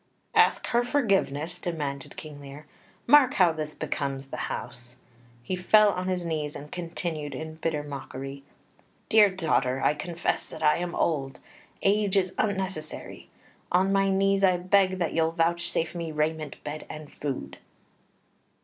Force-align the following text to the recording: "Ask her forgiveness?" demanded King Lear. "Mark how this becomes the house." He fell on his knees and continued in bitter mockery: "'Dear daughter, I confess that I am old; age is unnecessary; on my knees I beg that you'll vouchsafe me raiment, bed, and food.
"Ask 0.33 0.65
her 0.69 0.83
forgiveness?" 0.83 1.59
demanded 1.59 2.17
King 2.17 2.41
Lear. 2.41 2.65
"Mark 3.05 3.35
how 3.35 3.51
this 3.51 3.75
becomes 3.75 4.29
the 4.29 4.37
house." 4.49 4.95
He 5.43 5.55
fell 5.55 5.91
on 5.91 6.07
his 6.07 6.25
knees 6.25 6.55
and 6.55 6.71
continued 6.71 7.35
in 7.35 7.57
bitter 7.61 7.83
mockery: 7.83 8.41
"'Dear 9.09 9.29
daughter, 9.29 9.79
I 9.83 9.93
confess 9.93 10.49
that 10.49 10.63
I 10.63 10.77
am 10.77 10.95
old; 10.95 11.39
age 11.83 12.17
is 12.17 12.33
unnecessary; 12.39 13.29
on 13.71 13.93
my 13.93 14.09
knees 14.09 14.43
I 14.43 14.57
beg 14.57 14.97
that 14.97 15.13
you'll 15.13 15.33
vouchsafe 15.33 15.93
me 15.93 16.11
raiment, 16.11 16.55
bed, 16.63 16.87
and 16.89 17.11
food. 17.13 17.59